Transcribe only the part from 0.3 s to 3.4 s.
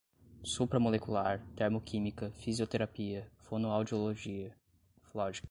supramolecular, termoquímica, fisioterapia,